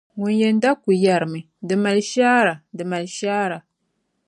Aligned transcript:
Ŋun 0.19 0.37
yɛn 0.39 0.57
da 0.63 0.71
kul 0.81 0.95
yɛrimi, 1.03 1.41
“Di 1.67 1.73
mali 1.83 2.03
shaara, 2.11 2.53
di 2.75 2.83
mali 2.89 3.07
shaara.” 3.17 3.57